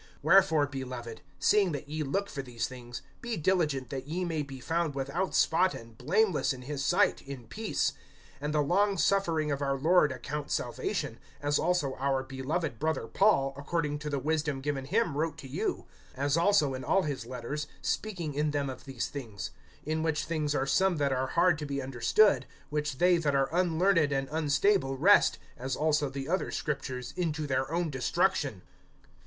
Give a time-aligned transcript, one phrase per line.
[0.23, 4.59] (14)Wherefore, beloved, seeing that ye look for these things, be diligent that ye may be
[4.59, 7.93] found without spot and blameless in his sight, in peace.
[8.41, 13.53] (15)And the long suffering of our Lord account salvation; as also our beloved brother Paul,
[13.55, 15.85] according to the wisdom given him, wrote to you;
[16.17, 19.51] (16)as also in all his letters, speaking in them of these things;
[19.85, 23.53] in which things are some that are hard to be understood, which they that are
[23.55, 28.63] unlearned and unstable wrest, as also the other Scriptures, unto their own destruction.